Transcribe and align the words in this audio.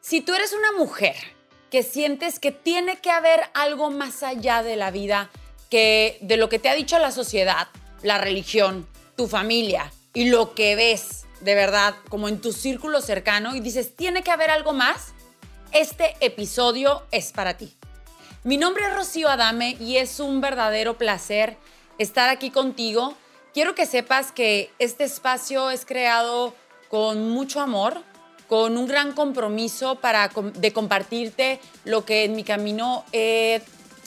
Si 0.00 0.20
tú 0.20 0.34
eres 0.34 0.52
una 0.52 0.72
mujer 0.72 1.16
que 1.70 1.82
sientes 1.82 2.38
que 2.38 2.52
tiene 2.52 3.00
que 3.00 3.10
haber 3.10 3.40
algo 3.54 3.90
más 3.90 4.22
allá 4.22 4.62
de 4.62 4.76
la 4.76 4.90
vida 4.90 5.30
que 5.70 6.18
de 6.20 6.36
lo 6.36 6.48
que 6.48 6.58
te 6.58 6.68
ha 6.68 6.74
dicho 6.74 6.98
la 6.98 7.10
sociedad, 7.10 7.68
la 8.02 8.18
religión, 8.18 8.86
tu 9.16 9.26
familia 9.26 9.92
y 10.14 10.28
lo 10.28 10.54
que 10.54 10.76
ves 10.76 11.26
de 11.40 11.54
verdad 11.54 11.94
como 12.08 12.28
en 12.28 12.40
tu 12.40 12.52
círculo 12.52 13.00
cercano 13.00 13.54
y 13.54 13.60
dices, 13.60 13.96
tiene 13.96 14.22
que 14.22 14.30
haber 14.30 14.50
algo 14.50 14.72
más, 14.72 15.12
este 15.72 16.14
episodio 16.20 17.02
es 17.10 17.32
para 17.32 17.56
ti. 17.56 17.74
Mi 18.44 18.56
nombre 18.56 18.84
es 18.86 18.94
Rocío 18.94 19.28
Adame 19.28 19.76
y 19.80 19.96
es 19.96 20.20
un 20.20 20.40
verdadero 20.40 20.96
placer 20.96 21.56
estar 21.98 22.28
aquí 22.28 22.50
contigo. 22.50 23.14
Quiero 23.52 23.74
que 23.74 23.86
sepas 23.86 24.30
que 24.30 24.70
este 24.78 25.04
espacio 25.04 25.70
es 25.70 25.84
creado 25.84 26.54
con 26.88 27.30
mucho 27.30 27.60
amor, 27.60 28.02
con 28.48 28.76
un 28.76 28.86
gran 28.86 29.12
compromiso 29.12 29.96
para 29.96 30.30
de 30.54 30.72
compartirte 30.72 31.60
lo 31.84 32.04
que 32.04 32.24
en 32.24 32.36
mi 32.36 32.44
camino 32.44 33.04
he 33.12 33.62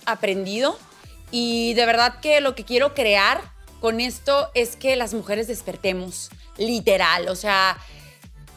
aprendido. 0.06 0.78
Y 1.32 1.74
de 1.76 1.86
verdad 1.86 2.20
que 2.22 2.42
lo 2.42 2.56
que 2.56 2.66
quiero 2.66 2.94
crear 2.94 3.42
con 3.80 4.00
esto 4.00 4.50
es 4.54 4.76
que 4.76 4.96
las 4.96 5.14
mujeres 5.14 5.48
despertemos, 5.48 6.30
literal, 6.58 7.30
o 7.30 7.36
sea, 7.36 7.78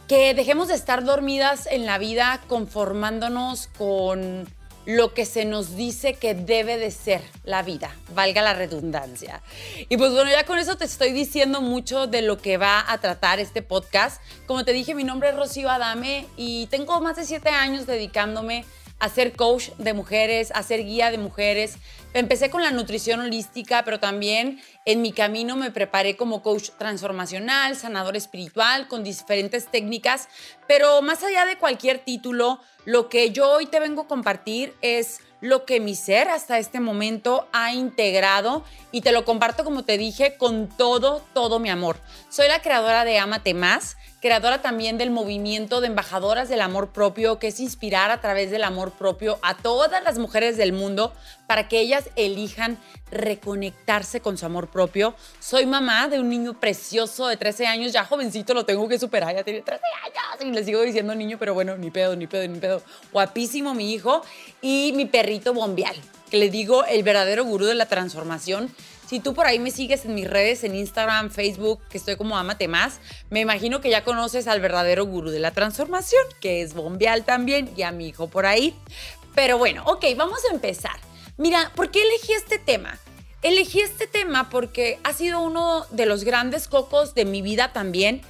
que 0.08 0.34
dejemos 0.34 0.68
de 0.68 0.74
estar 0.74 1.04
dormidas 1.04 1.66
en 1.66 1.86
la 1.86 1.98
vida 1.98 2.40
conformándonos 2.48 3.68
con 3.78 4.48
lo 4.84 5.14
que 5.14 5.26
se 5.26 5.44
nos 5.44 5.76
dice 5.76 6.14
que 6.14 6.34
debe 6.34 6.76
de 6.76 6.90
ser 6.90 7.22
la 7.44 7.62
vida, 7.62 7.94
valga 8.14 8.42
la 8.42 8.54
redundancia. 8.54 9.42
Y 9.88 9.96
pues 9.96 10.12
bueno, 10.12 10.30
ya 10.30 10.44
con 10.44 10.58
eso 10.58 10.76
te 10.76 10.84
estoy 10.84 11.12
diciendo 11.12 11.60
mucho 11.60 12.06
de 12.06 12.22
lo 12.22 12.38
que 12.38 12.56
va 12.56 12.84
a 12.90 12.98
tratar 12.98 13.40
este 13.40 13.62
podcast. 13.62 14.20
Como 14.46 14.64
te 14.64 14.72
dije, 14.72 14.94
mi 14.94 15.04
nombre 15.04 15.30
es 15.30 15.36
Rocío 15.36 15.70
Adame 15.70 16.26
y 16.36 16.66
tengo 16.66 17.00
más 17.00 17.16
de 17.16 17.24
siete 17.24 17.50
años 17.50 17.86
dedicándome 17.86 18.64
ser 19.08 19.34
coach 19.34 19.70
de 19.78 19.94
mujeres, 19.94 20.52
a 20.54 20.62
ser 20.62 20.84
guía 20.84 21.10
de 21.10 21.18
mujeres. 21.18 21.76
Empecé 22.14 22.50
con 22.50 22.62
la 22.62 22.70
nutrición 22.70 23.20
holística, 23.20 23.84
pero 23.84 23.98
también 23.98 24.60
en 24.84 25.02
mi 25.02 25.12
camino 25.12 25.56
me 25.56 25.70
preparé 25.70 26.16
como 26.16 26.42
coach 26.42 26.70
transformacional, 26.78 27.76
sanador 27.76 28.16
espiritual, 28.16 28.88
con 28.88 29.02
diferentes 29.02 29.66
técnicas. 29.66 30.28
Pero 30.68 31.02
más 31.02 31.22
allá 31.22 31.46
de 31.46 31.56
cualquier 31.56 31.98
título, 31.98 32.60
lo 32.84 33.08
que 33.08 33.30
yo 33.30 33.50
hoy 33.50 33.66
te 33.66 33.80
vengo 33.80 34.02
a 34.02 34.08
compartir 34.08 34.74
es 34.82 35.20
lo 35.40 35.64
que 35.64 35.80
mi 35.80 35.96
ser 35.96 36.28
hasta 36.28 36.58
este 36.58 36.78
momento 36.78 37.48
ha 37.52 37.74
integrado 37.74 38.64
y 38.92 39.00
te 39.00 39.10
lo 39.10 39.24
comparto 39.24 39.64
como 39.64 39.84
te 39.84 39.98
dije 39.98 40.36
con 40.36 40.68
todo, 40.68 41.22
todo 41.34 41.58
mi 41.58 41.68
amor. 41.68 41.96
Soy 42.28 42.46
la 42.46 42.62
creadora 42.62 43.04
de 43.04 43.18
Amate 43.18 43.52
Más 43.52 43.96
creadora 44.22 44.62
también 44.62 44.98
del 44.98 45.10
movimiento 45.10 45.80
de 45.80 45.88
embajadoras 45.88 46.48
del 46.48 46.60
amor 46.60 46.92
propio, 46.92 47.40
que 47.40 47.48
es 47.48 47.58
inspirar 47.58 48.12
a 48.12 48.20
través 48.20 48.52
del 48.52 48.62
amor 48.62 48.92
propio 48.92 49.40
a 49.42 49.56
todas 49.56 50.02
las 50.04 50.16
mujeres 50.16 50.56
del 50.56 50.72
mundo 50.72 51.12
para 51.48 51.66
que 51.66 51.80
ellas 51.80 52.08
elijan 52.14 52.78
reconectarse 53.10 54.20
con 54.20 54.38
su 54.38 54.46
amor 54.46 54.70
propio. 54.70 55.16
Soy 55.40 55.66
mamá 55.66 56.06
de 56.06 56.20
un 56.20 56.28
niño 56.28 56.58
precioso 56.58 57.26
de 57.26 57.36
13 57.36 57.66
años, 57.66 57.92
ya 57.92 58.04
jovencito, 58.04 58.54
lo 58.54 58.64
tengo 58.64 58.88
que 58.88 58.98
superar, 58.98 59.34
ya 59.34 59.42
tiene 59.42 59.60
13 59.60 59.82
años 60.04 60.12
y 60.40 60.50
le 60.50 60.64
sigo 60.64 60.82
diciendo 60.82 61.14
niño, 61.14 61.36
pero 61.38 61.54
bueno, 61.54 61.76
ni 61.76 61.90
pedo, 61.90 62.16
ni 62.16 62.26
pedo, 62.26 62.46
ni 62.48 62.58
pedo. 62.58 62.82
Guapísimo 63.12 63.74
mi 63.74 63.92
hijo 63.92 64.22
y 64.60 64.92
mi 64.94 65.06
perrito 65.06 65.52
bombial, 65.54 65.94
que 66.30 66.38
le 66.38 66.50
digo 66.50 66.84
el 66.84 67.02
verdadero 67.02 67.44
gurú 67.44 67.66
de 67.66 67.74
la 67.74 67.86
transformación 67.86 68.74
si 69.12 69.20
tú 69.20 69.34
por 69.34 69.44
ahí 69.44 69.58
me 69.58 69.70
sigues 69.70 70.06
en 70.06 70.14
mis 70.14 70.26
redes, 70.26 70.64
en 70.64 70.74
Instagram, 70.74 71.28
Facebook, 71.28 71.82
que 71.90 71.98
estoy 71.98 72.16
como 72.16 72.38
Amate 72.38 72.66
Más, 72.66 72.98
me 73.28 73.40
imagino 73.40 73.82
que 73.82 73.90
ya 73.90 74.04
conoces 74.04 74.48
al 74.48 74.62
verdadero 74.62 75.04
gurú 75.04 75.28
de 75.28 75.38
la 75.38 75.50
transformación, 75.50 76.22
que 76.40 76.62
es 76.62 76.72
Bombeal 76.72 77.22
también, 77.22 77.70
y 77.76 77.82
a 77.82 77.92
mi 77.92 78.08
hijo 78.08 78.28
por 78.28 78.46
ahí. 78.46 78.74
Pero 79.34 79.58
bueno, 79.58 79.84
ok, 79.84 80.02
vamos 80.16 80.38
a 80.50 80.54
empezar. 80.54 80.98
Mira, 81.36 81.72
¿por 81.76 81.90
qué 81.90 82.00
elegí 82.02 82.32
este 82.32 82.58
tema? 82.58 82.98
Elegí 83.42 83.80
este 83.80 84.06
tema 84.06 84.48
porque 84.48 84.98
ha 85.04 85.12
sido 85.12 85.42
uno 85.42 85.84
de 85.90 86.06
los 86.06 86.24
grandes 86.24 86.66
cocos 86.66 87.14
de 87.14 87.26
mi 87.26 87.42
vida 87.42 87.70
también 87.74 88.22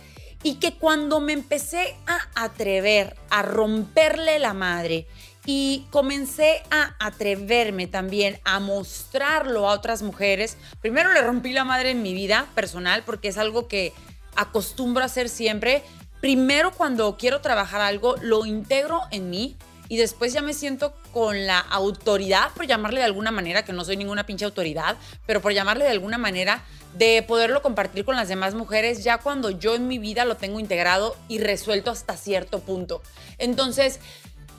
y 0.43 0.57
que 0.57 0.75
cuando 0.75 1.21
me 1.21 1.33
empecé 1.33 1.95
a 2.09 2.45
atrever 2.45 3.15
a 3.31 3.43
romperle 3.43 4.41
la 4.41 4.53
madre 4.53 5.07
y 5.45 5.87
comencé 5.91 6.63
a 6.71 6.95
atreverme 6.99 7.87
también 7.87 8.39
a 8.45 8.61
mostrarlo 8.61 9.69
a 9.69 9.75
otras 9.75 10.03
mujeres. 10.03 10.57
Primero 10.81 11.13
le 11.13 11.23
rompí 11.23 11.53
la 11.53 11.65
madre 11.65 11.91
en 11.91 12.03
mi 12.03 12.15
vida 12.15 12.47
personal 12.55 13.03
porque 13.05 13.29
es 13.29 13.39
algo 13.39 13.67
que 13.67 13.93
acostumbro 14.37 15.03
a 15.03 15.07
hacer 15.07 15.29
siempre. 15.29 15.83
Primero 16.21 16.71
cuando 16.71 17.17
quiero 17.17 17.41
trabajar 17.41 17.81
algo, 17.81 18.17
lo 18.23 18.47
integro 18.47 19.01
en 19.11 19.31
mí 19.31 19.57
y 19.89 19.99
después 19.99 20.33
ya 20.33 20.41
me 20.41 20.55
siento 20.55 20.95
con 21.13 21.47
la 21.47 21.59
autoridad, 21.59 22.51
por 22.55 22.67
llamarle 22.67 23.01
de 23.01 23.07
alguna 23.07 23.31
manera, 23.31 23.63
que 23.63 23.75
no 23.75 23.85
soy 23.85 23.99
ninguna 23.99 24.25
pinche 24.25 24.47
autoridad, 24.47 24.97
pero 25.27 25.43
por 25.43 25.53
llamarle 25.53 25.85
de 25.85 25.91
alguna 25.91 26.17
manera, 26.17 26.63
de 26.95 27.23
poderlo 27.23 27.61
compartir 27.61 28.05
con 28.05 28.17
las 28.17 28.29
demás 28.29 28.55
mujeres 28.55 29.05
ya 29.05 29.19
cuando 29.19 29.51
yo 29.51 29.75
en 29.75 29.89
mi 29.89 29.99
vida 29.99 30.25
lo 30.25 30.37
tengo 30.37 30.61
integrado 30.61 31.17
y 31.29 31.41
resuelto 31.41 31.91
hasta 31.91 32.17
cierto 32.17 32.61
punto. 32.61 33.03
Entonces, 33.37 34.01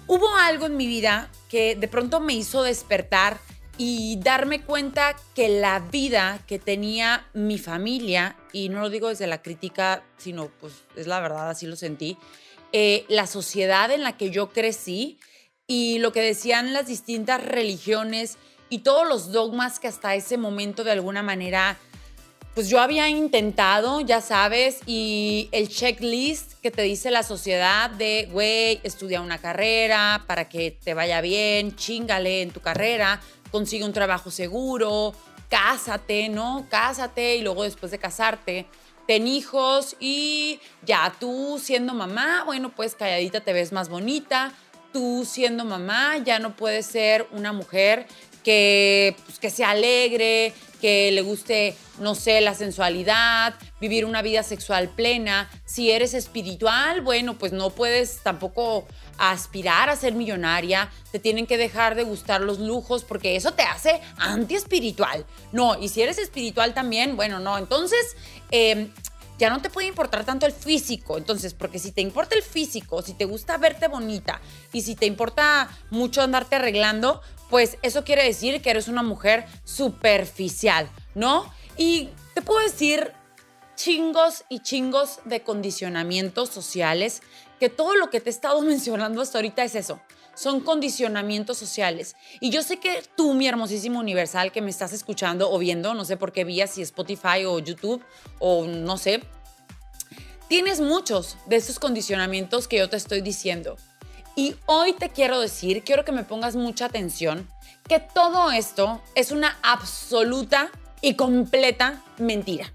hubo 0.08 0.36
algo 0.36 0.66
en 0.66 0.78
mi 0.78 0.88
vida 0.88 1.30
que 1.50 1.75
de 1.75 1.88
pronto 1.88 2.19
me 2.19 2.34
hizo 2.34 2.64
despertar 2.64 3.40
y 3.78 4.18
darme 4.22 4.62
cuenta 4.62 5.16
que 5.34 5.50
la 5.50 5.80
vida 5.80 6.40
que 6.47 6.59
tenía 6.59 7.28
mi 7.34 7.58
familia, 7.58 8.36
y 8.52 8.69
no 8.69 8.81
lo 8.81 8.90
digo 8.90 9.09
desde 9.09 9.28
la 9.28 9.41
crítica, 9.41 10.03
sino 10.18 10.47
pues 10.59 10.74
es 10.96 11.08
la 11.08 11.19
verdad, 11.19 11.50
así 11.50 11.66
lo 11.66 11.75
sentí, 11.75 12.18
eh, 12.72 13.06
la 13.08 13.28
sociedad 13.28 13.91
en 13.91 14.03
la 14.03 14.18
que 14.18 14.30
yo 14.30 14.50
crecí 14.50 15.19
y 15.68 16.00
lo 16.00 16.12
que 16.12 16.22
decían 16.22 16.74
las 16.74 16.88
distintas 16.88 17.44
religiones 17.44 18.38
y 18.70 18.80
todos 18.80 19.08
los 19.08 19.31
dogmas 19.31 19.80
que 19.80 19.88
hasta 19.88 20.16
ese 20.16 20.38
momento 20.38 20.84
de 20.84 20.91
alguna 20.91 21.24
manera 21.24 21.78
pues 22.53 22.69
yo 22.69 22.80
había 22.80 23.09
intentado, 23.09 24.02
ya 24.02 24.22
sabes, 24.22 24.80
y 24.86 25.50
el 25.52 25.69
checklist 25.69 26.53
que 26.62 26.69
te 26.69 26.84
dice 26.84 27.09
la 27.09 27.24
sociedad 27.24 27.90
de, 27.90 28.30
güey, 28.31 28.80
estudia 28.84 29.22
una 29.22 29.40
carrera 29.40 30.24
para 30.28 30.47
que 30.50 30.72
te 30.72 30.94
vaya 30.94 31.19
bien, 31.22 31.75
chingale 31.75 32.44
en 32.44 32.52
tu 32.52 32.59
carrera, 32.59 33.19
consigue 33.52 33.86
un 33.86 33.94
trabajo 33.94 34.30
seguro, 34.30 35.16
cásate, 35.50 36.30
¿no? 36.30 36.68
Cásate 36.69 37.38
y 37.38 37.41
luego 37.41 37.64
después 37.64 37.91
de 37.91 37.97
casarte, 37.97 38.68
ten 39.08 39.28
hijos 39.28 39.96
y 40.00 40.59
ya 40.85 41.12
tú 41.20 41.59
siendo 41.62 41.96
mamá, 41.96 42.44
bueno, 42.46 42.72
pues 42.75 42.94
calladita 42.94 43.41
te 43.41 43.53
ves 43.53 43.72
más 43.72 43.90
bonita, 43.90 44.52
tú 44.91 45.25
siendo 45.28 45.66
mamá 45.66 46.18
ya 46.20 46.38
no 46.38 46.56
puedes 46.56 46.85
ser 46.85 47.28
una 47.31 47.52
mujer 47.52 48.06
que, 48.43 49.15
pues, 49.25 49.39
que 49.39 49.49
sea 49.49 49.71
alegre, 49.71 50.53
que 50.81 51.11
le 51.13 51.21
guste, 51.21 51.75
no 51.99 52.13
sé, 52.13 52.41
la 52.41 52.53
sensualidad, 52.55 53.55
vivir 53.79 54.03
una 54.03 54.21
vida 54.21 54.43
sexual 54.43 54.89
plena. 54.89 55.49
Si 55.65 55.91
eres 55.91 56.13
espiritual, 56.13 57.01
bueno, 57.01 57.35
pues 57.35 57.53
no 57.53 57.69
puedes 57.69 58.17
tampoco 58.21 58.85
aspirar 59.17 59.89
a 59.89 59.95
ser 59.95 60.13
millonaria, 60.13 60.91
te 61.11 61.19
tienen 61.19 61.47
que 61.47 61.57
dejar 61.57 61.95
de 61.95 62.03
gustar 62.03 62.41
los 62.41 62.59
lujos 62.59 63.05
porque 63.05 63.35
eso 63.37 63.53
te 63.53 63.63
hace 63.63 64.01
anti-espiritual. 64.17 65.25
No, 65.53 65.79
y 65.79 65.87
si 65.87 66.01
eres 66.01 66.17
espiritual 66.17 66.73
también, 66.73 67.15
bueno, 67.15 67.39
no. 67.39 67.57
Entonces, 67.57 68.17
em, 68.51 68.91
ya 69.37 69.49
no 69.49 69.61
te 69.61 69.69
puede 69.69 69.87
importar 69.87 70.25
tanto 70.25 70.45
el 70.45 70.51
físico. 70.51 71.17
Entonces, 71.17 71.53
porque 71.53 71.79
si 71.79 71.91
te 71.91 72.01
importa 72.01 72.35
el 72.35 72.43
físico, 72.43 73.01
si 73.01 73.13
te 73.13 73.25
gusta 73.25 73.57
verte 73.57 73.87
bonita 73.87 74.41
y 74.71 74.81
si 74.81 74.95
te 74.95 75.05
importa 75.05 75.69
mucho 75.89 76.21
andarte 76.21 76.55
arreglando, 76.55 77.21
pues 77.53 77.78
eso 77.84 78.03
quiere 78.03 78.24
decir 78.24 78.64
que 78.64 78.72
eres 78.72 78.88
una 78.88 79.03
mujer 79.03 79.46
superficial, 79.64 80.90
¿no? 81.14 81.53
Y 81.78 82.09
te 82.34 82.41
puedo 82.41 82.59
decir 82.61 83.11
chingos 83.76 84.44
y 84.50 84.61
chingos 84.61 85.20
de 85.26 85.44
condicionamientos 85.44 86.50
sociales, 86.50 87.22
que 87.59 87.70
todo 87.70 87.94
lo 87.94 88.09
que 88.09 88.20
te 88.20 88.32
he 88.32 88.34
estado 88.34 88.59
mencionando 88.64 89.22
hasta 89.22 89.38
ahorita 89.38 89.64
es 89.64 89.76
eso, 89.76 90.02
son 90.34 90.61
condicionamientos 90.61 91.59
sociales. 91.59 92.16
Y 92.40 92.50
yo 92.50 92.64
sé 92.64 92.78
que 92.78 93.03
tú, 93.16 93.35
mi 93.35 93.47
hermosísimo 93.47 93.99
universal, 93.99 94.52
que 94.52 94.64
me 94.64 94.72
estás 94.72 94.91
escuchando 94.91 95.52
o 95.52 95.59
viendo, 95.59 95.94
no 95.94 96.06
sé 96.06 96.17
por 96.17 96.32
qué 96.32 96.46
vías, 96.46 96.72
si 96.72 96.82
Spotify 96.82 97.46
o 97.46 97.59
YouTube 97.59 98.03
o 98.40 98.66
no 98.66 98.97
sé, 98.97 99.22
tienes 100.47 100.82
muchos 100.82 101.38
de 101.46 101.58
esos 101.58 101.78
condicionamientos 101.78 102.67
que 102.67 102.79
yo 102.79 102.90
te 102.90 102.97
estoy 102.97 103.22
diciendo. 103.22 103.78
Y 104.35 104.56
hoy 104.66 104.94
te 104.94 105.09
quiero 105.09 105.40
decir, 105.40 105.84
quiero 105.84 106.03
que 106.03 106.12
me 106.12 106.24
pongas 106.24 106.56
mucha 106.56 106.85
atención, 106.85 107.47
que 107.88 108.00
todo 108.00 108.52
esto 108.52 109.02
es 109.14 109.32
una 109.32 109.59
absoluta 109.62 110.72
y 111.02 111.16
completa 111.16 112.02
mentira. 112.18 112.74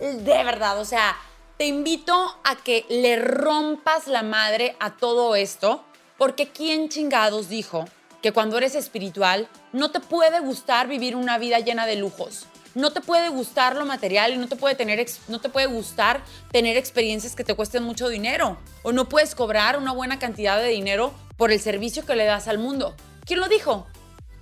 De 0.00 0.44
verdad, 0.44 0.80
o 0.80 0.84
sea, 0.84 1.16
te 1.58 1.66
invito 1.66 2.12
a 2.42 2.56
que 2.56 2.86
le 2.88 3.16
rompas 3.16 4.08
la 4.08 4.22
madre 4.22 4.74
a 4.80 4.96
todo 4.96 5.36
esto, 5.36 5.84
porque 6.18 6.48
¿quién 6.48 6.88
chingados 6.88 7.48
dijo 7.48 7.84
que 8.20 8.32
cuando 8.32 8.58
eres 8.58 8.74
espiritual 8.74 9.48
no 9.72 9.92
te 9.92 10.00
puede 10.00 10.40
gustar 10.40 10.88
vivir 10.88 11.14
una 11.14 11.38
vida 11.38 11.60
llena 11.60 11.86
de 11.86 11.96
lujos? 11.96 12.46
No 12.74 12.92
te 12.92 13.00
puede 13.00 13.28
gustar 13.28 13.76
lo 13.76 13.84
material 13.84 14.32
y 14.32 14.36
no 14.36 14.48
te 14.48 14.56
puede, 14.56 14.74
tener, 14.74 15.04
no 15.28 15.40
te 15.40 15.48
puede 15.48 15.66
gustar 15.66 16.22
tener 16.52 16.76
experiencias 16.76 17.34
que 17.34 17.44
te 17.44 17.54
cuesten 17.54 17.82
mucho 17.82 18.08
dinero. 18.08 18.58
O 18.82 18.92
no 18.92 19.08
puedes 19.08 19.34
cobrar 19.34 19.78
una 19.78 19.92
buena 19.92 20.18
cantidad 20.18 20.60
de 20.60 20.68
dinero 20.68 21.12
por 21.36 21.52
el 21.52 21.60
servicio 21.60 22.06
que 22.06 22.16
le 22.16 22.24
das 22.24 22.48
al 22.48 22.58
mundo. 22.58 22.94
¿Quién 23.24 23.40
lo 23.40 23.48
dijo? 23.48 23.86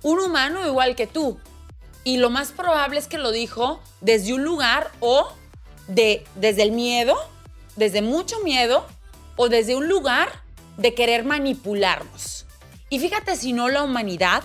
Un 0.03 0.19
humano 0.19 0.65
igual 0.65 0.95
que 0.95 1.07
tú. 1.07 1.39
Y 2.03 2.17
lo 2.17 2.29
más 2.29 2.51
probable 2.51 2.99
es 2.99 3.07
que 3.07 3.17
lo 3.17 3.31
dijo 3.31 3.81
desde 4.01 4.33
un 4.33 4.43
lugar 4.43 4.91
o 4.99 5.31
de, 5.87 6.25
desde 6.35 6.63
el 6.63 6.71
miedo, 6.71 7.17
desde 7.75 8.01
mucho 8.01 8.39
miedo, 8.41 8.85
o 9.35 9.49
desde 9.49 9.75
un 9.75 9.87
lugar 9.87 10.29
de 10.77 10.93
querer 10.93 11.23
manipularnos. 11.23 12.45
Y 12.89 12.99
fíjate 12.99 13.35
si 13.35 13.53
no 13.53 13.69
la 13.69 13.83
humanidad 13.83 14.43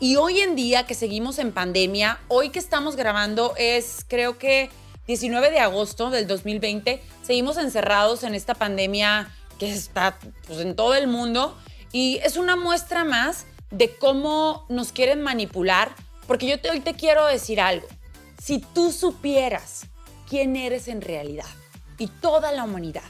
y 0.00 0.16
hoy 0.16 0.40
en 0.40 0.56
día 0.56 0.86
que 0.86 0.94
seguimos 0.94 1.38
en 1.38 1.52
pandemia, 1.52 2.18
hoy 2.28 2.48
que 2.48 2.58
estamos 2.58 2.96
grabando 2.96 3.52
es 3.58 4.04
creo 4.08 4.38
que 4.38 4.70
19 5.06 5.50
de 5.50 5.58
agosto 5.58 6.08
del 6.10 6.26
2020, 6.26 7.02
seguimos 7.22 7.58
encerrados 7.58 8.22
en 8.22 8.34
esta 8.34 8.54
pandemia 8.54 9.30
que 9.58 9.70
está 9.70 10.18
pues, 10.46 10.60
en 10.60 10.74
todo 10.74 10.94
el 10.94 11.06
mundo. 11.06 11.56
Y 11.92 12.18
es 12.22 12.36
una 12.36 12.56
muestra 12.56 13.04
más 13.04 13.44
de 13.70 13.94
cómo 13.96 14.64
nos 14.68 14.92
quieren 14.92 15.20
manipular, 15.20 15.94
porque 16.26 16.46
yo 16.46 16.60
te, 16.60 16.70
hoy 16.70 16.80
te 16.80 16.94
quiero 16.94 17.26
decir 17.26 17.60
algo. 17.60 17.86
Si 18.40 18.58
tú 18.58 18.92
supieras 18.92 19.86
quién 20.28 20.56
eres 20.56 20.88
en 20.88 21.02
realidad 21.02 21.50
y 21.98 22.06
toda 22.06 22.52
la 22.52 22.64
humanidad 22.64 23.02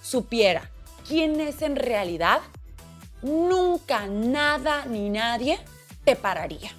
supiera 0.00 0.70
quién 1.06 1.40
es 1.40 1.60
en 1.60 1.76
realidad, 1.76 2.40
nunca 3.20 4.06
nada 4.06 4.86
ni 4.86 5.10
nadie 5.10 5.58
te 6.08 6.16
pararía. 6.16 6.70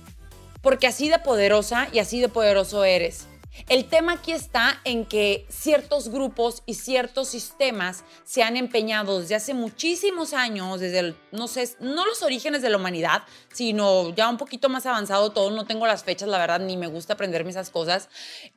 Porque 0.63 0.87
así 0.87 1.07
de 1.07 1.19
poderosa 1.19 1.87
y 1.93 1.99
así 1.99 2.19
de 2.19 2.29
poderoso 2.29 2.83
eres. 2.83 3.27
El 3.67 3.85
tema 3.85 4.13
aquí 4.13 4.31
está 4.31 4.81
en 4.85 5.05
que 5.05 5.45
ciertos 5.49 6.09
grupos 6.09 6.63
y 6.65 6.73
ciertos 6.73 7.27
sistemas 7.27 8.03
se 8.23 8.41
han 8.41 8.57
empeñado 8.57 9.19
desde 9.19 9.35
hace 9.35 9.53
muchísimos 9.53 10.33
años, 10.33 10.79
desde, 10.79 11.13
no 11.31 11.47
sé, 11.47 11.69
no 11.79 12.07
los 12.07 12.23
orígenes 12.23 12.63
de 12.63 12.71
la 12.71 12.77
humanidad, 12.77 13.21
sino 13.53 14.15
ya 14.15 14.27
un 14.29 14.37
poquito 14.37 14.67
más 14.67 14.87
avanzado 14.87 15.31
todo. 15.31 15.51
No 15.51 15.67
tengo 15.67 15.85
las 15.85 16.03
fechas, 16.03 16.27
la 16.27 16.39
verdad, 16.39 16.59
ni 16.59 16.75
me 16.75 16.87
gusta 16.87 17.13
aprenderme 17.13 17.51
esas 17.51 17.69
cosas. 17.69 18.09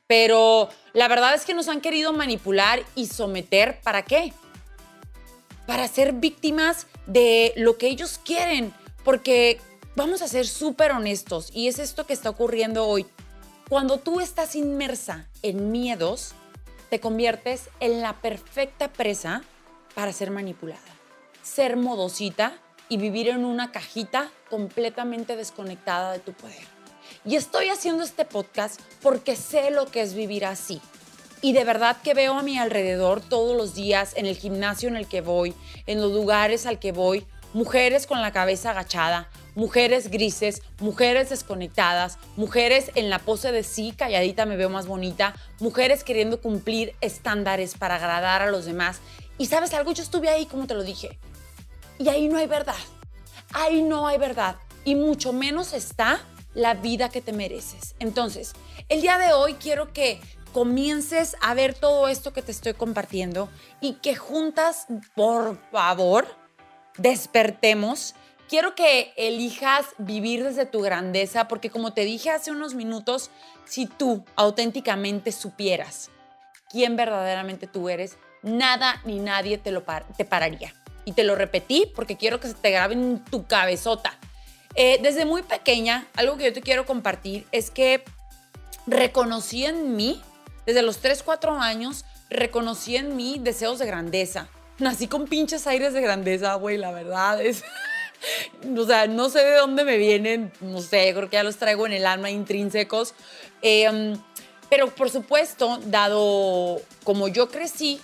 Pero 0.07 0.69
la 0.93 1.07
verdad 1.07 1.35
es 1.35 1.45
que 1.45 1.53
nos 1.53 1.67
han 1.67 1.81
querido 1.81 2.13
manipular 2.13 2.81
y 2.95 3.05
someter. 3.05 3.79
¿Para 3.83 4.01
qué? 4.01 4.33
Para 5.67 5.87
ser 5.87 6.13
víctimas 6.13 6.87
de 7.05 7.53
lo 7.57 7.77
que 7.77 7.89
ellos 7.89 8.19
quieren. 8.23 8.73
Porque 9.03 9.59
vamos 9.95 10.21
a 10.21 10.27
ser 10.27 10.47
súper 10.47 10.91
honestos 10.91 11.49
y 11.53 11.67
es 11.67 11.79
esto 11.79 12.05
que 12.05 12.13
está 12.13 12.29
ocurriendo 12.29 12.87
hoy. 12.87 13.05
Cuando 13.69 13.97
tú 13.97 14.19
estás 14.19 14.55
inmersa 14.55 15.27
en 15.41 15.71
miedos, 15.71 16.33
te 16.89 16.99
conviertes 16.99 17.69
en 17.79 18.01
la 18.01 18.21
perfecta 18.21 18.91
presa 18.91 19.43
para 19.95 20.13
ser 20.13 20.31
manipulada, 20.31 20.81
ser 21.41 21.77
modosita 21.77 22.53
y 22.89 22.97
vivir 22.97 23.29
en 23.29 23.45
una 23.45 23.71
cajita 23.71 24.29
completamente 24.49 25.35
desconectada 25.35 26.11
de 26.11 26.19
tu 26.19 26.33
poder. 26.33 26.73
Y 27.25 27.35
estoy 27.35 27.69
haciendo 27.69 28.03
este 28.03 28.25
podcast 28.25 28.79
porque 29.01 29.35
sé 29.35 29.71
lo 29.71 29.85
que 29.85 30.01
es 30.01 30.13
vivir 30.13 30.45
así. 30.45 30.81
Y 31.41 31.53
de 31.53 31.63
verdad 31.65 31.97
que 32.01 32.13
veo 32.13 32.33
a 32.33 32.43
mi 32.43 32.57
alrededor 32.57 33.21
todos 33.21 33.57
los 33.57 33.75
días, 33.75 34.13
en 34.15 34.25
el 34.25 34.37
gimnasio 34.37 34.87
en 34.87 34.95
el 34.95 35.07
que 35.07 35.21
voy, 35.21 35.53
en 35.87 35.99
los 35.99 36.11
lugares 36.11 36.65
al 36.65 36.79
que 36.79 36.91
voy, 36.91 37.25
mujeres 37.53 38.07
con 38.07 38.21
la 38.21 38.31
cabeza 38.31 38.71
agachada, 38.71 39.29
mujeres 39.55 40.09
grises, 40.09 40.61
mujeres 40.79 41.29
desconectadas, 41.29 42.17
mujeres 42.35 42.91
en 42.95 43.09
la 43.09 43.19
pose 43.19 43.51
de 43.51 43.63
sí, 43.63 43.93
calladita 43.95 44.45
me 44.45 44.57
veo 44.57 44.69
más 44.69 44.87
bonita, 44.87 45.35
mujeres 45.59 46.03
queriendo 46.03 46.41
cumplir 46.41 46.95
estándares 47.01 47.75
para 47.75 47.95
agradar 47.95 48.41
a 48.41 48.51
los 48.51 48.65
demás. 48.65 48.99
Y 49.37 49.45
sabes 49.47 49.73
algo, 49.73 49.91
yo 49.91 50.03
estuve 50.03 50.29
ahí 50.29 50.45
como 50.45 50.67
te 50.67 50.73
lo 50.73 50.83
dije. 50.83 51.17
Y 51.99 52.09
ahí 52.09 52.27
no 52.27 52.37
hay 52.37 52.47
verdad. 52.47 52.75
Ahí 53.53 53.83
no 53.83 54.07
hay 54.07 54.17
verdad. 54.17 54.55
Y 54.83 54.95
mucho 54.95 55.31
menos 55.31 55.73
está 55.73 56.21
la 56.53 56.73
vida 56.73 57.09
que 57.09 57.21
te 57.21 57.33
mereces. 57.33 57.95
Entonces, 57.99 58.53
el 58.89 59.01
día 59.01 59.17
de 59.17 59.33
hoy 59.33 59.55
quiero 59.55 59.93
que 59.93 60.19
comiences 60.53 61.35
a 61.41 61.53
ver 61.53 61.73
todo 61.73 62.07
esto 62.07 62.31
que 62.31 62.41
te 62.41 62.51
estoy 62.51 62.73
compartiendo 62.73 63.49
y 63.81 63.93
que 63.95 64.15
juntas, 64.15 64.85
por 65.15 65.59
favor, 65.71 66.27
despertemos 66.97 68.15
quiero 68.53 68.75
que 68.75 69.13
elijas 69.17 69.87
vivir 69.97 70.43
desde 70.43 70.67
tu 70.67 70.81
grandeza, 70.81 71.47
porque 71.47 71.71
como 71.71 71.91
te 71.91 72.05
dije 72.05 72.29
hace 72.29 72.51
unos 72.51 72.75
minutos, 72.75 73.31
si 73.65 73.87
tú 73.87 74.25
auténticamente 74.35 75.31
supieras 75.31 76.11
quién 76.69 76.95
verdaderamente 76.95 77.65
tú 77.65 77.89
eres, 77.89 78.17
nada 78.43 79.01
ni 79.05 79.19
nadie 79.19 79.57
te, 79.57 79.71
lo 79.71 79.83
te 80.17 80.25
pararía. 80.25 80.71
Y 81.03 81.13
te 81.13 81.23
lo 81.23 81.35
repetí 81.35 81.91
porque 81.95 82.15
quiero 82.15 82.39
que 82.39 82.47
se 82.47 82.53
te 82.53 82.69
grabe 82.69 82.93
en 82.93 83.25
tu 83.25 83.47
cabezota. 83.47 84.13
Eh, 84.75 84.99
desde 85.01 85.25
muy 85.25 85.41
pequeña, 85.41 86.07
algo 86.15 86.37
que 86.37 86.45
yo 86.45 86.53
te 86.53 86.61
quiero 86.61 86.85
compartir 86.85 87.47
es 87.51 87.71
que 87.71 88.03
reconocí 88.85 89.65
en 89.65 89.95
mí, 89.95 90.21
desde 90.67 90.83
los 90.83 90.99
3, 90.99 91.23
4 91.23 91.59
años, 91.59 92.05
reconocí 92.29 92.97
en 92.97 93.15
mí 93.15 93.37
deseos 93.39 93.79
de 93.79 93.87
grandeza. 93.87 94.47
Nací 94.79 95.07
con 95.07 95.27
pinches 95.27 95.67
aires 95.67 95.93
de 95.93 96.01
grandeza, 96.01 96.55
güey, 96.55 96.77
la 96.77 96.91
verdad 96.91 97.41
es... 97.41 97.63
o 98.77 98.85
sea, 98.85 99.07
no 99.07 99.29
sé 99.29 99.39
de 99.39 99.55
dónde 99.55 99.83
me 99.83 99.97
vienen, 99.97 100.51
no 100.61 100.81
sé, 100.81 101.13
creo 101.13 101.29
que 101.29 101.35
ya 101.35 101.43
los 101.43 101.57
traigo 101.57 101.85
en 101.85 101.93
el 101.93 102.05
alma 102.05 102.29
intrínsecos. 102.31 103.13
Em, 103.61 104.17
pero 104.69 104.93
por 104.93 105.09
supuesto, 105.09 105.79
dado 105.85 106.81
como 107.03 107.27
yo 107.27 107.49
crecí, 107.49 107.99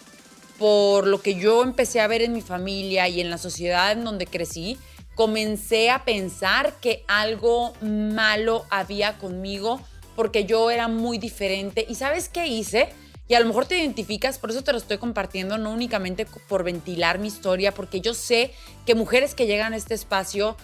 por 0.59 1.07
lo 1.07 1.21
que 1.21 1.35
yo 1.35 1.63
empecé 1.63 2.01
a 2.01 2.07
ver 2.07 2.21
en 2.21 2.33
mi 2.33 2.41
familia 2.41 3.07
y 3.07 3.21
en 3.21 3.29
la 3.29 3.37
sociedad 3.37 3.93
en 3.93 4.03
donde 4.03 4.27
crecí, 4.27 4.77
comencé 5.15 5.89
a 5.89 6.03
pensar 6.05 6.75
que 6.81 7.03
algo 7.07 7.73
malo 7.81 8.65
había 8.69 9.17
conmigo 9.17 9.81
porque 10.15 10.45
yo 10.45 10.69
era 10.69 10.89
muy 10.89 11.17
diferente. 11.17 11.85
¿Y 11.87 11.95
sabes 11.95 12.29
qué 12.29 12.47
hice? 12.47 12.89
Y 13.29 13.35
a 13.35 13.39
lo 13.39 13.45
mejor 13.45 13.67
te 13.67 13.77
identificas, 13.77 14.39
por 14.39 14.49
eso 14.49 14.63
te 14.63 14.71
lo 14.71 14.79
estoy 14.79 14.97
compartiendo, 14.97 15.59
no 15.59 15.71
únicamente 15.71 16.25
por 16.25 16.63
ventilar 16.63 17.19
mi 17.19 17.27
historia, 17.27 17.71
porque 17.71 18.01
yo 18.01 18.15
sé 18.15 18.51
que 18.87 18.95
mujeres 18.95 19.35
que 19.35 19.45
llegan 19.45 19.73
a 19.73 19.77
este 19.77 19.93
espacio 19.93 20.57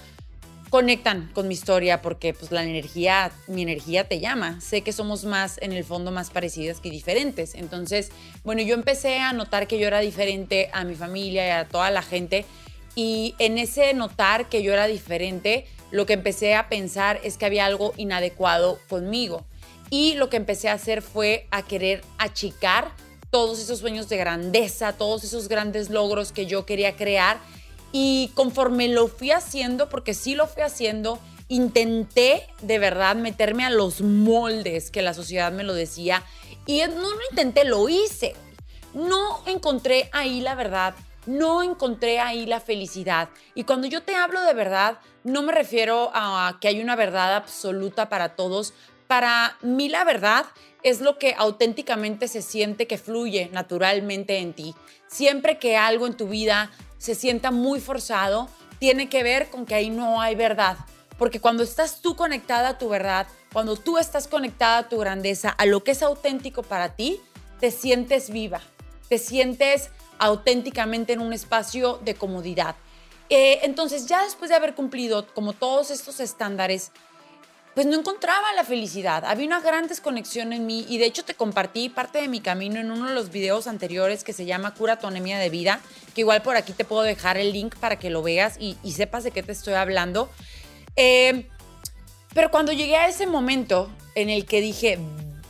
conectan 0.72 1.30
con 1.34 1.48
mi 1.48 1.54
historia 1.54 2.02
porque 2.02 2.34
pues 2.34 2.52
la 2.52 2.64
energía, 2.64 3.32
mi 3.46 3.62
energía 3.62 4.08
te 4.08 4.20
llama. 4.20 4.60
Sé 4.62 4.82
que 4.82 4.94
somos 4.94 5.26
más 5.26 5.60
en 5.62 5.74
el 5.74 5.84
fondo 5.84 6.10
más 6.10 6.32
parecidas 6.32 6.80
que 6.80 6.90
diferentes. 6.90 7.54
Entonces, 7.54 8.12
bueno, 8.44 8.64
yo 8.64 8.74
empecé 8.74 9.20
a 9.20 9.32
notar 9.32 9.68
que 9.68 9.78
yo 9.78 9.86
era 9.86 10.00
diferente 10.00 10.72
a 10.74 10.84
mi 10.86 10.96
familia 10.96 11.48
y 11.48 11.52
a 11.52 11.66
toda 11.66 11.92
la 11.92 12.02
gente 12.02 12.46
y 12.96 13.36
en 13.38 13.60
ese 13.60 13.94
notar 13.94 14.50
que 14.50 14.64
yo 14.64 14.74
era 14.74 14.88
diferente, 14.88 15.68
lo 15.92 16.08
que 16.08 16.14
empecé 16.14 16.56
a 16.56 16.68
pensar 16.68 17.20
es 17.24 17.38
que 17.38 17.46
había 17.46 17.68
algo 17.68 17.94
inadecuado 17.96 18.80
conmigo. 18.90 19.46
Y 19.98 20.16
lo 20.16 20.30
que 20.30 20.36
empecé 20.36 20.68
a 20.68 20.74
hacer 20.74 21.02
fue 21.02 21.48
a 21.52 21.62
querer 21.62 22.04
achicar 22.18 22.92
todos 23.30 23.62
esos 23.62 23.80
sueños 23.80 24.10
de 24.10 24.18
grandeza, 24.18 24.92
todos 24.92 25.24
esos 25.24 25.48
grandes 25.48 25.90
logros 25.90 26.34
que 26.34 26.48
yo 26.48 26.66
quería 26.66 26.98
crear. 26.98 27.38
Y 27.94 28.30
conforme 28.34 28.90
lo 28.90 29.08
fui 29.08 29.32
haciendo, 29.32 29.88
porque 29.88 30.14
sí 30.14 30.36
lo 30.36 30.48
fui 30.48 30.64
haciendo, 30.64 31.18
intenté 31.48 32.46
de 32.62 32.78
verdad 32.78 33.16
meterme 33.16 33.64
a 33.64 33.70
los 33.70 34.02
moldes 34.02 34.92
que 34.92 35.02
la 35.02 35.14
sociedad 35.14 35.54
me 35.54 35.64
lo 35.64 35.74
decía. 35.74 36.24
Y 36.66 36.82
no 36.82 37.14
lo 37.14 37.22
intenté, 37.32 37.64
lo 37.64 37.88
hice. 37.88 38.36
No 38.94 39.44
encontré 39.46 40.10
ahí 40.12 40.42
la 40.42 40.56
verdad, 40.56 40.94
no 41.26 41.64
encontré 41.64 42.20
ahí 42.20 42.46
la 42.46 42.60
felicidad. 42.60 43.30
Y 43.54 43.64
cuando 43.64 43.88
yo 43.88 44.04
te 44.04 44.16
hablo 44.16 44.42
de 44.42 44.54
verdad, 44.54 45.00
no 45.24 45.42
me 45.42 45.54
refiero 45.54 46.12
a 46.14 46.58
que 46.60 46.68
hay 46.68 46.82
una 46.82 46.98
verdad 46.98 47.34
absoluta 47.34 48.10
para 48.10 48.36
todos, 48.36 48.74
para 49.08 49.58
mí 49.62 49.90
la 49.90 50.04
verdad 50.04 50.46
es 50.84 51.02
lo 51.02 51.18
que 51.18 51.34
auténticamente 51.38 52.28
se 52.28 52.42
siente 52.42 52.88
que 52.88 52.98
fluye 52.98 53.50
naturalmente 53.52 54.38
en 54.38 54.54
ti. 54.54 54.76
Siempre 55.08 55.58
que 55.58 55.78
algo 55.78 56.06
en 56.08 56.16
tu 56.16 56.28
vida 56.28 56.72
se 56.98 57.16
sienta 57.16 57.52
muy 57.52 57.80
forzado, 57.80 58.50
tiene 58.80 59.10
que 59.10 59.24
ver 59.24 59.50
con 59.50 59.66
que 59.66 59.76
ahí 59.76 59.90
no 59.90 60.22
hay 60.22 60.36
verdad. 60.36 60.78
Porque 61.18 61.40
cuando 61.40 61.64
estás 61.64 62.02
tú 62.02 62.16
conectada 62.16 62.70
a 62.70 62.78
tu 62.78 62.90
verdad, 62.90 63.28
cuando 63.54 63.78
tú 63.78 63.98
estás 63.98 64.28
conectada 64.28 64.80
a 64.80 64.90
tu 64.90 64.98
grandeza, 64.98 65.50
a 65.50 65.66
lo 65.66 65.84
que 65.84 65.92
es 65.92 66.04
auténtico 66.04 66.62
para 66.62 66.96
ti, 66.96 67.20
te 67.60 67.72
sientes 67.72 68.30
viva, 68.30 68.62
te 69.08 69.18
sientes 69.18 69.90
auténticamente 70.20 71.14
en 71.14 71.22
un 71.22 71.34
espacio 71.34 72.00
de 72.04 72.16
comodidad. 72.16 72.76
Eh, 73.30 73.62
entonces, 73.64 74.06
ya 74.06 74.24
después 74.24 74.50
de 74.50 74.56
haber 74.56 74.76
cumplido 74.76 75.26
como 75.34 75.54
todos 75.54 75.90
estos 75.90 76.20
estándares, 76.20 76.92
pues 77.76 77.86
no 77.86 78.00
encontraba 78.00 78.54
la 78.54 78.64
felicidad. 78.64 79.26
Había 79.26 79.46
una 79.46 79.60
gran 79.60 79.88
desconexión 79.88 80.54
en 80.54 80.66
mí 80.66 80.86
y 80.88 80.98
de 80.98 81.06
hecho 81.06 81.26
te 81.26 81.36
compartí 81.36 81.90
parte 81.90 82.22
de 82.22 82.30
mi 82.30 82.40
camino 82.40 82.80
en 82.80 82.90
uno 82.90 83.10
de 83.10 83.14
los 83.14 83.30
videos 83.30 83.68
anteriores 83.68 84.24
que 84.24 84.32
se 84.32 84.46
llama 84.46 84.74
Cura 84.74 84.98
tu 84.98 85.08
anemia 85.08 85.38
de 85.38 85.50
vida, 85.50 85.82
que 86.14 86.22
igual 86.22 86.42
por 86.42 86.56
aquí 86.56 86.72
te 86.72 86.86
puedo 86.86 87.02
dejar 87.02 87.36
el 87.38 87.52
link 87.52 87.76
para 87.76 88.00
que 88.00 88.10
lo 88.10 88.24
veas 88.24 88.56
y, 88.58 88.78
sepas 88.94 89.26
de 89.26 89.32
qué 89.32 89.44
te 89.44 89.52
estoy 89.52 89.74
hablando. 89.74 90.30
Eh, 90.96 91.50
pero 92.34 92.50
cuando 92.50 92.72
llegué 92.72 92.96
a 92.96 93.10
ese 93.10 93.28
momento 93.28 93.92
en 94.16 94.30
el 94.30 94.46
que 94.46 94.62
dije, 94.62 94.98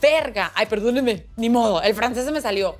verga, 0.02 0.50
ay, 0.56 0.66
perdónenme, 0.66 1.26
ni 1.36 1.48
modo, 1.48 1.80
el 1.80 1.94
francés 1.94 2.24
se 2.24 2.32
me 2.32 2.40
salió. 2.40 2.76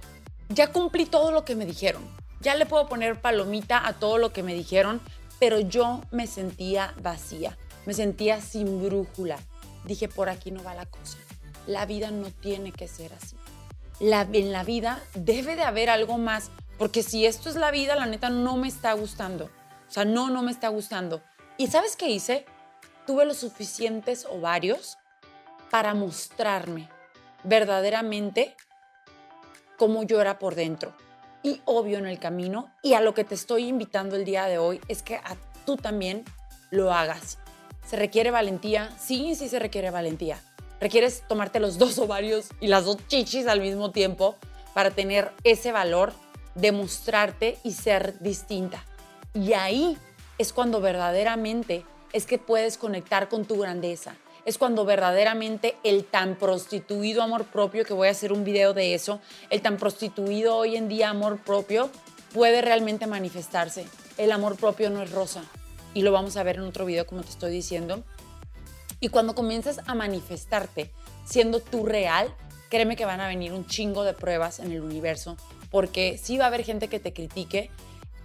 Ya 0.49 0.73
cumplí 0.73 1.07
todo 1.07 1.31
lo 1.31 1.45
que 1.45 1.55
me 1.55 1.67
dijeron. 1.67 2.03
Ya 2.41 2.57
le 2.57 2.67
puedo 2.67 2.89
poner 2.89 3.21
palomita 3.21 3.87
a 3.87 3.93
todo 3.93 4.19
lo 4.19 4.33
que 4.33 4.43
me 4.43 4.55
dijeron, 4.55 5.01
pero 5.39 5.61
yo 5.61 6.01
me 6.11 6.27
sentía 6.27 6.95
vacía, 7.01 7.57
me 7.87 7.95
sentía 7.95 8.41
sin 8.41 8.83
brújula. 8.85 9.39
Dije, 9.85 10.09
por 10.09 10.29
aquí 10.29 10.51
no 10.51 10.63
va 10.63 10.75
la 10.75 10.87
cosa. 10.87 11.19
La 11.67 11.87
vida 11.87 12.11
no 12.11 12.31
tiene 12.31 12.73
que 12.73 12.89
ser 12.89 13.13
así. 13.15 13.37
En 14.01 14.53
la 14.53 14.65
vida 14.65 15.03
debe 15.15 15.57
de 15.57 15.63
haber 15.63 15.89
algo 15.89 16.19
más, 16.19 16.51
porque 16.79 17.03
si 17.03 17.25
esto 17.25 17.49
es 17.49 17.55
la 17.57 17.71
vida, 17.71 17.95
la 17.95 18.07
neta 18.07 18.29
no 18.29 18.57
me 18.57 18.69
está 18.69 18.93
gustando. 18.93 19.47
O 19.47 19.91
sea, 19.91 20.05
no, 20.05 20.29
no 20.29 20.43
me 20.43 20.51
está 20.51 20.69
gustando. 20.69 21.23
¿Y 21.57 21.69
sabes 21.69 21.97
qué 21.97 22.11
hice? 22.11 22.45
Tuve 23.07 23.25
los 23.25 23.39
suficientes 23.39 24.27
ovarios 24.27 24.99
para 25.71 25.95
mostrarme 25.95 26.91
verdaderamente 27.45 28.55
cómo 29.79 30.03
yo 30.03 30.21
era 30.21 30.39
por 30.39 30.55
dentro. 30.55 30.95
Y 31.43 31.63
obvio 31.65 31.99
en 31.99 32.07
el 32.07 32.19
camino, 32.19 32.73
y 32.83 32.95
a 32.95 33.01
lo 33.01 33.15
que 33.15 33.25
te 33.25 33.37
estoy 33.37 33.69
invitando 33.69 34.17
el 34.17 34.25
día 34.25 34.47
de 34.47 34.59
hoy, 34.59 34.81
es 34.89 35.03
que 35.03 35.17
a 35.17 35.37
tú 35.65 35.77
también 35.77 36.25
lo 36.71 36.93
hagas. 36.93 37.39
¿Se 37.87 37.95
requiere 37.95 38.33
valentía? 38.33 38.91
Sí, 38.99 39.37
sí 39.37 39.49
se 39.49 39.61
requiere 39.61 39.91
valentía. 39.91 40.41
Requieres 40.81 41.23
tomarte 41.29 41.61
los 41.61 41.79
dos 41.79 41.99
ovarios 41.99 42.49
y 42.61 42.67
las 42.67 42.85
dos 42.85 42.99
chichis 43.07 43.47
al 43.47 43.61
mismo 43.61 43.93
tiempo 43.93 44.35
para 44.75 44.91
tener 44.91 45.31
ese 45.45 45.71
valor 45.71 46.13
de 46.57 46.73
mostrarte 46.73 47.59
y 47.63 47.73
ser 47.73 48.19
distinta. 48.19 48.85
Y 49.35 49.53
ahí 49.53 49.97
es 50.37 50.53
cuando 50.53 50.81
verdaderamente 50.81 51.85
es 52.13 52.27
que 52.27 52.39
puedes 52.39 52.77
conectar 52.77 53.29
con 53.29 53.45
tu 53.45 53.59
grandeza, 53.59 54.17
es 54.45 54.59
cuando 54.59 54.85
verdaderamente 54.85 55.77
el 55.85 56.05
tan 56.05 56.35
prostituido 56.35 57.23
amor 57.23 57.45
propio, 57.45 57.85
que 57.85 57.95
voy 57.95 58.09
a 58.09 58.13
hacer 58.13 58.33
un 58.33 58.43
video 58.43 58.75
de 58.75 58.95
eso, 58.95 59.21
el 59.49 59.63
tan 59.63 59.77
prostituido 59.77 60.57
hoy 60.57 60.77
en 60.77 60.89
día 60.89 61.11
amor 61.11 61.39
propio 61.39 61.91
puede 62.35 62.63
realmente 62.63 63.07
manifestarse. 63.07 63.87
El 64.19 64.33
amor 64.33 64.57
propio 64.57 64.91
no 64.91 65.03
es 65.03 65.11
rosa 65.13 65.45
y 65.97 66.03
lo 66.03 66.13
vamos 66.13 66.37
a 66.37 66.43
ver 66.43 66.57
en 66.57 66.65
otro 66.65 66.85
video 66.85 67.07
como 67.07 67.23
te 67.23 67.31
estoy 67.31 67.51
diciendo. 67.51 68.05
Y 69.01 69.09
cuando 69.09 69.35
comienzas 69.35 69.81
a 69.87 69.95
manifestarte 69.95 70.91
siendo 71.25 71.61
tú 71.61 71.87
real, 71.87 72.35
créeme 72.69 72.97
que 72.97 73.07
van 73.07 73.23
a 73.23 73.29
venir 73.29 73.55
un 73.55 73.67
chingo 73.67 74.05
de 74.05 74.13
pruebas 74.13 74.59
en 74.59 74.73
el 74.73 74.83
universo, 74.83 75.39
porque 75.71 76.21
sí 76.23 76.37
va 76.37 76.45
a 76.45 76.49
haber 76.49 76.65
gente 76.65 76.89
que 76.89 77.01
te 77.01 77.15
critique 77.15 77.71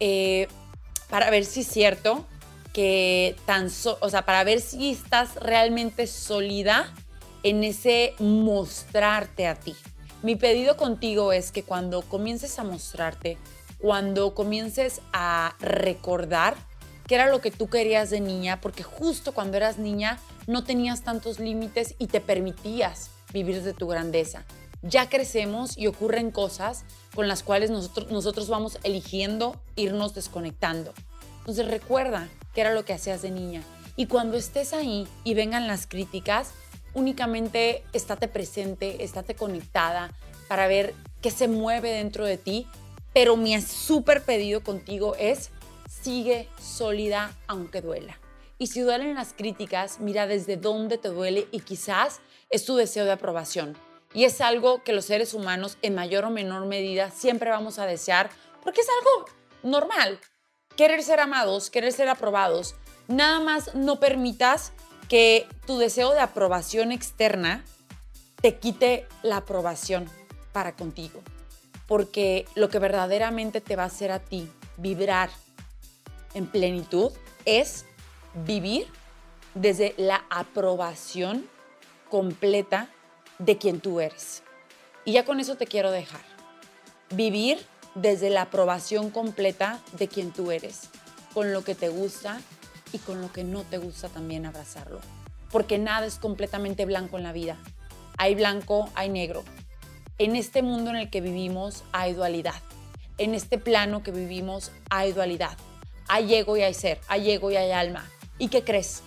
eh, 0.02 0.50
para 1.10 1.30
ver 1.30 1.46
si 1.46 1.62
es 1.62 1.68
cierto 1.68 2.26
que 2.74 3.38
tan, 3.46 3.70
o 4.02 4.10
sea, 4.10 4.26
para 4.26 4.44
ver 4.44 4.60
si 4.60 4.92
estás 4.92 5.36
realmente 5.36 6.08
sólida 6.08 6.94
en 7.42 7.64
ese 7.64 8.16
mostrarte 8.20 9.48
a 9.48 9.56
ti. 9.56 9.78
Mi 10.24 10.36
pedido 10.36 10.76
contigo 10.76 11.32
es 11.32 11.54
que 11.54 11.64
cuando 11.64 12.02
comiences 12.02 12.60
a 12.60 12.66
mostrarte, 12.66 13.38
cuando 13.78 14.36
comiences 14.36 15.00
a 15.14 15.56
recordar 15.62 16.70
qué 17.08 17.16
era 17.16 17.30
lo 17.30 17.42
que 17.42 17.52
tú 17.52 17.70
querías 17.70 18.10
de 18.10 18.20
niña, 18.20 18.62
porque 18.62 18.84
justo 18.84 19.34
cuando 19.34 19.58
eras 19.58 19.78
niña 19.78 20.20
no 20.48 20.64
tenías 20.64 21.04
tantos 21.04 21.40
límites 21.40 21.96
y 21.98 22.08
te 22.08 22.22
permitías 22.22 23.10
vivir 23.34 23.62
de 23.64 23.74
tu 23.74 23.88
grandeza. 23.88 24.46
Ya 24.82 25.10
crecemos 25.10 25.78
y 25.78 25.88
ocurren 25.88 26.32
cosas 26.32 26.86
con 27.14 27.28
las 27.28 27.44
cuales 27.44 27.70
nosotros, 27.70 28.12
nosotros 28.12 28.50
vamos 28.50 28.80
eligiendo 28.84 29.62
irnos 29.76 30.16
desconectando. 30.16 30.94
Entonces 31.40 31.68
recuerda 31.68 32.30
qué 32.54 32.62
era 32.62 32.74
lo 32.74 32.86
que 32.86 32.94
hacías 32.94 33.22
de 33.22 33.32
niña. 33.32 33.62
Y 33.96 34.08
cuando 34.08 34.38
estés 34.38 34.74
ahí 34.74 35.08
y 35.24 35.34
vengan 35.34 35.68
las 35.68 35.86
críticas, 35.86 36.52
únicamente 36.94 37.84
estate 37.94 38.28
presente, 38.28 39.04
estate 39.04 39.36
conectada 39.36 40.12
para 40.48 40.68
ver 40.68 40.94
qué 41.22 41.32
se 41.32 41.48
mueve 41.48 41.92
dentro 41.92 42.26
de 42.26 42.38
ti. 42.38 42.68
Pero 43.14 43.38
mi 43.38 43.60
súper 43.62 44.24
pedido 44.24 44.64
contigo 44.64 45.16
es 45.20 45.52
sigue 46.02 46.50
sólida 46.60 47.36
aunque 47.48 47.82
duela. 47.82 48.20
Y 48.58 48.68
si 48.68 48.82
duelen 48.82 49.16
las 49.16 49.34
críticas, 49.34 50.00
mira 50.00 50.28
desde 50.28 50.56
dónde 50.56 50.98
te 50.98 51.10
duele 51.10 51.48
y 51.52 51.62
quizás 51.62 52.22
es 52.50 52.66
tu 52.66 52.76
deseo 52.76 53.06
de 53.06 53.12
aprobación. 53.12 53.76
Y 54.14 54.26
es 54.26 54.42
algo 54.42 54.84
que 54.84 54.94
los 54.94 55.06
seres 55.06 55.34
humanos 55.34 55.78
en 55.82 55.96
mayor 55.96 56.26
o 56.26 56.30
menor 56.30 56.66
medida 56.66 57.10
siempre 57.12 57.50
vamos 57.50 57.80
a 57.80 57.86
desear 57.86 58.30
porque 58.64 58.82
es 58.82 58.88
algo 59.00 59.26
normal 59.64 60.20
querer 60.76 61.02
ser 61.04 61.20
amados, 61.20 61.70
querer 61.70 61.92
ser 61.92 62.10
aprobados. 62.10 62.76
Nada 63.08 63.40
más 63.40 63.74
no 63.74 64.00
permitas 64.00 64.74
que 65.10 65.48
tu 65.66 65.78
deseo 65.78 66.12
de 66.12 66.20
aprobación 66.20 66.92
externa 66.92 67.64
te 68.42 68.58
quite 68.58 69.08
la 69.24 69.38
aprobación 69.38 70.10
para 70.52 70.76
contigo. 70.76 71.22
Porque 71.88 72.46
lo 72.56 72.70
que 72.70 72.80
verdaderamente 72.80 73.60
te 73.60 73.76
va 73.76 73.84
a 73.84 73.88
hacer 73.88 74.12
a 74.12 74.20
ti 74.20 74.50
vibrar 74.78 75.30
en 76.34 76.48
plenitud 76.48 77.12
es 77.46 77.86
vivir 78.46 78.88
desde 79.54 79.94
la 79.98 80.24
aprobación 80.30 81.48
completa 82.10 82.90
de 83.40 83.58
quien 83.58 83.80
tú 83.80 84.00
eres. 84.00 84.44
Y 85.06 85.14
ya 85.14 85.26
con 85.26 85.40
eso 85.40 85.56
te 85.56 85.66
quiero 85.66 85.92
dejar. 85.92 86.22
Vivir 87.10 87.60
desde 87.96 88.30
la 88.30 88.44
aprobación 88.44 89.10
completa 89.10 89.80
de 89.94 90.08
quien 90.08 90.32
tú 90.32 90.52
eres, 90.52 90.90
con 91.34 91.52
lo 91.52 91.64
que 91.64 91.76
te 91.76 91.90
gusta 91.90 92.40
y 92.94 93.00
con 93.00 93.22
lo 93.22 93.32
que 93.32 93.44
no 93.44 93.64
te 93.64 93.78
gusta 93.78 94.10
también 94.10 94.46
abrazarlo. 94.46 95.00
Porque 95.52 95.78
nada 95.78 96.06
es 96.06 96.16
completamente 96.16 96.86
blanco 96.86 97.18
en 97.18 97.24
la 97.24 97.34
vida. 97.34 97.58
Hay 98.18 98.36
blanco, 98.36 98.90
hay 98.96 99.10
negro. 99.10 99.44
En 100.18 100.36
este 100.36 100.62
mundo 100.62 100.92
en 100.92 100.98
el 100.98 101.10
que 101.10 101.20
vivimos 101.20 101.84
hay 101.92 102.14
dualidad. 102.14 102.62
En 103.18 103.34
este 103.36 103.58
plano 103.58 104.04
que 104.04 104.12
vivimos 104.12 104.72
hay 104.90 105.12
dualidad. 105.12 105.58
Hay 106.14 106.36
ego 106.36 106.58
y 106.58 106.62
hay 106.62 106.74
ser, 106.74 107.00
hay 107.08 107.32
ego 107.32 107.52
y 107.52 107.56
hay 107.56 107.72
alma. 107.72 108.06
¿Y 108.38 108.50
qué 108.50 108.66
crees? 108.66 109.02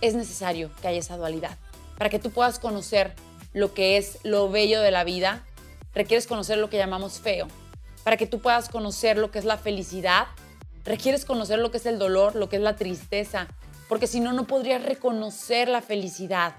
Es 0.00 0.14
necesario 0.14 0.68
que 0.82 0.88
haya 0.88 0.98
esa 0.98 1.16
dualidad. 1.16 1.56
Para 1.96 2.10
que 2.10 2.18
tú 2.18 2.32
puedas 2.32 2.58
conocer 2.58 3.14
lo 3.52 3.72
que 3.72 3.98
es 3.98 4.18
lo 4.24 4.50
bello 4.50 4.80
de 4.80 4.90
la 4.90 5.04
vida, 5.04 5.44
requieres 5.94 6.26
conocer 6.26 6.58
lo 6.58 6.68
que 6.68 6.76
llamamos 6.76 7.20
feo, 7.20 7.46
para 8.02 8.16
que 8.16 8.26
tú 8.26 8.40
puedas 8.40 8.68
conocer 8.68 9.16
lo 9.16 9.30
que 9.30 9.38
es 9.38 9.44
la 9.44 9.58
felicidad, 9.58 10.26
requieres 10.82 11.24
conocer 11.24 11.60
lo 11.60 11.70
que 11.70 11.76
es 11.76 11.86
el 11.86 12.00
dolor, 12.00 12.34
lo 12.34 12.48
que 12.48 12.56
es 12.56 12.62
la 12.62 12.74
tristeza, 12.74 13.46
porque 13.88 14.08
si 14.08 14.18
no, 14.18 14.32
no 14.32 14.48
podrías 14.48 14.82
reconocer 14.82 15.68
la 15.68 15.82
felicidad. 15.82 16.56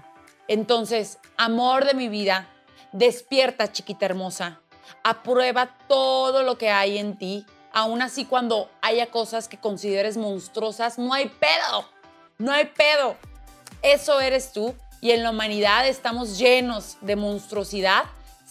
Entonces, 0.48 1.18
amor 1.36 1.84
de 1.84 1.92
mi 1.92 2.08
vida, 2.08 2.48
despierta, 2.92 3.70
chiquita 3.70 4.06
hermosa, 4.06 4.62
aprueba 5.04 5.76
todo 5.86 6.44
lo 6.44 6.56
que 6.56 6.70
hay 6.70 6.96
en 6.96 7.18
ti, 7.18 7.44
aún 7.72 8.02
así 8.02 8.24
cuando 8.24 8.70
haya 8.80 9.10
cosas 9.10 9.48
que 9.48 9.58
consideres 9.58 10.16
monstruosas, 10.16 10.98
no 10.98 11.12
hay 11.12 11.28
pedo, 11.28 11.88
no 12.38 12.52
hay 12.52 12.66
pedo. 12.66 13.16
Eso 13.82 14.20
eres 14.20 14.52
tú 14.52 14.74
y 15.00 15.10
en 15.10 15.22
la 15.22 15.30
humanidad 15.30 15.86
estamos 15.88 16.38
llenos 16.38 16.96
de 17.00 17.16
monstruosidad 17.16 18.04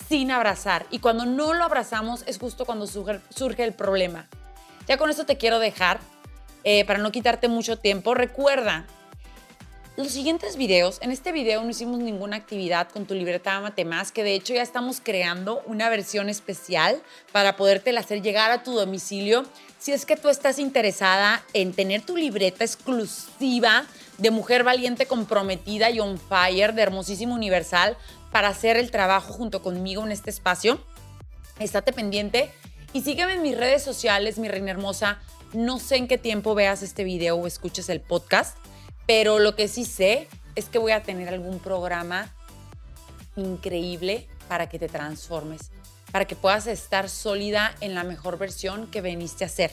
sin 0.09 0.31
abrazar. 0.31 0.85
Y 0.91 0.99
cuando 0.99 1.25
no 1.25 1.53
lo 1.53 1.63
abrazamos 1.63 2.23
es 2.27 2.37
justo 2.37 2.65
cuando 2.65 2.87
surge, 2.87 3.63
el 3.63 3.73
problema. 3.73 4.27
Ya 4.87 4.97
con 4.97 5.09
esto 5.09 5.25
te 5.25 5.37
quiero 5.37 5.59
dejar, 5.59 5.99
eh, 6.63 6.85
para 6.85 6.99
no 6.99 7.11
quitarte 7.11 7.47
mucho 7.47 7.77
tiempo. 7.77 8.13
Recuerda, 8.13 8.85
los 10.03 10.13
siguientes 10.13 10.57
videos, 10.57 10.97
en 11.01 11.11
este 11.11 11.31
video 11.31 11.63
no 11.63 11.69
hicimos 11.69 11.99
ninguna 11.99 12.35
actividad 12.35 12.89
con 12.89 13.05
tu 13.05 13.13
libreta 13.13 13.55
Amate 13.55 13.85
Más, 13.85 14.11
que 14.11 14.23
de 14.23 14.33
hecho 14.33 14.53
ya 14.53 14.63
estamos 14.63 14.99
creando 14.99 15.61
una 15.67 15.89
versión 15.89 16.27
especial 16.27 17.01
para 17.31 17.55
podértela 17.55 17.99
hacer 17.99 18.21
llegar 18.21 18.51
a 18.51 18.63
tu 18.63 18.73
domicilio. 18.73 19.45
Si 19.77 19.91
es 19.91 20.05
que 20.05 20.17
tú 20.17 20.29
estás 20.29 20.57
interesada 20.57 21.43
en 21.53 21.73
tener 21.73 22.01
tu 22.01 22.17
libreta 22.17 22.63
exclusiva 22.63 23.85
de 24.17 24.31
mujer 24.31 24.63
valiente, 24.63 25.05
comprometida 25.05 25.91
y 25.91 25.99
on 25.99 26.17
fire 26.17 26.73
de 26.73 26.81
Hermosísimo 26.81 27.35
Universal, 27.35 27.95
para 28.31 28.47
hacer 28.47 28.77
el 28.77 28.89
trabajo 28.89 29.33
junto 29.33 29.61
conmigo 29.61 30.03
en 30.03 30.11
este 30.11 30.31
espacio. 30.31 30.83
Estate 31.59 31.93
pendiente 31.93 32.51
y 32.93 33.01
sígueme 33.01 33.33
en 33.33 33.43
mis 33.43 33.57
redes 33.57 33.83
sociales, 33.83 34.39
mi 34.39 34.47
reina 34.47 34.71
hermosa. 34.71 35.19
No 35.53 35.79
sé 35.79 35.97
en 35.97 36.07
qué 36.07 36.17
tiempo 36.17 36.55
veas 36.55 36.81
este 36.81 37.03
video 37.03 37.35
o 37.35 37.45
escuches 37.45 37.89
el 37.89 37.99
podcast, 37.99 38.57
pero 39.07 39.39
lo 39.39 39.55
que 39.55 39.67
sí 39.67 39.85
sé 39.85 40.27
es 40.55 40.65
que 40.65 40.79
voy 40.79 40.91
a 40.91 41.03
tener 41.03 41.29
algún 41.29 41.59
programa 41.59 42.33
increíble 43.35 44.27
para 44.47 44.69
que 44.69 44.79
te 44.79 44.89
transformes, 44.89 45.71
para 46.11 46.25
que 46.25 46.35
puedas 46.35 46.65
estar 46.67 47.09
sólida 47.09 47.73
en 47.81 47.95
la 47.95 48.03
mejor 48.03 48.37
versión 48.37 48.85
que 48.87 49.01
veniste 49.01 49.45
a 49.45 49.49
ser. 49.49 49.71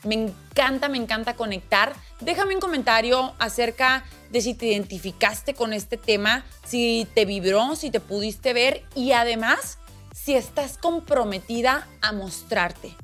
Me 0.05 0.15
encanta, 0.15 0.89
me 0.89 0.97
encanta 0.97 1.35
conectar. 1.35 1.93
Déjame 2.21 2.55
un 2.55 2.61
comentario 2.61 3.35
acerca 3.41 4.05
de 4.31 4.41
si 4.41 4.55
te 4.55 4.67
identificaste 4.67 5.55
con 5.55 5.73
este 5.73 5.97
tema, 5.97 6.45
si 6.65 7.09
te 7.17 7.25
vibró, 7.25 7.75
si 7.75 7.91
te 7.91 7.99
pudiste 7.99 8.53
ver 8.53 8.85
y 8.95 9.11
además 9.11 9.79
si 10.15 10.37
estás 10.37 10.79
comprometida 10.79 11.89
a 12.01 12.13
mostrarte. 12.13 12.95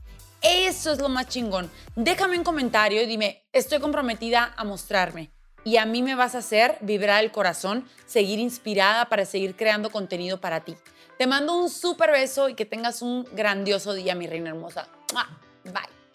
Eso 0.40 0.92
es 0.92 1.00
lo 1.00 1.08
más 1.08 1.26
chingón. 1.26 1.68
Déjame 1.96 2.38
un 2.38 2.44
comentario 2.44 3.02
y 3.02 3.06
dime, 3.06 3.42
estoy 3.52 3.80
comprometida 3.80 4.54
a 4.56 4.62
mostrarme. 4.62 5.32
Y 5.64 5.78
a 5.78 5.84
mí 5.84 6.00
me 6.00 6.14
vas 6.14 6.36
a 6.36 6.38
hacer 6.38 6.78
vibrar 6.80 7.24
el 7.24 7.32
corazón, 7.32 7.88
seguir 8.06 8.38
inspirada 8.38 9.06
para 9.06 9.24
seguir 9.24 9.56
creando 9.56 9.90
contenido 9.90 10.40
para 10.40 10.60
ti. 10.60 10.76
Te 11.18 11.26
mando 11.26 11.56
un 11.56 11.70
súper 11.70 12.10
beso 12.10 12.48
y 12.48 12.54
que 12.54 12.66
tengas 12.66 13.00
un 13.00 13.26
grandioso 13.32 13.94
día, 13.94 14.14
mi 14.14 14.26
reina 14.26 14.50
hermosa. 14.50 14.88
Bye. 15.64 16.05